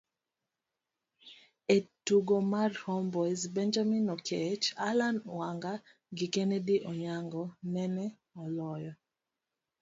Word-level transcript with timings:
ei 1.73 1.81
tugo 2.05 2.37
mar 2.53 2.71
Homeboyz, 2.85 3.41
Benjamin 3.55 4.05
Oketch, 4.15 4.65
Allan 4.89 5.17
Wanga 5.37 5.73
gi 6.17 6.27
Kennedy 6.33 6.75
Onyango 6.89 7.43
nene 7.73 8.05
oloyo 8.43 8.91